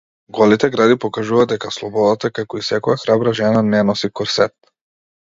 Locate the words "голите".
0.37-0.69